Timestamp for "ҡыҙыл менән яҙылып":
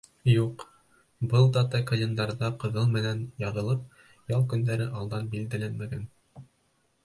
2.65-4.03